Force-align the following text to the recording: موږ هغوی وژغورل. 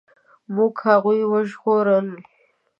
موږ 0.55 0.73
هغوی 0.87 1.21
وژغورل. 1.33 2.07